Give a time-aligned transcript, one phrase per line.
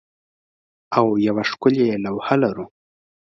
[0.97, 2.65] او یوه ښکلې لوحه لرو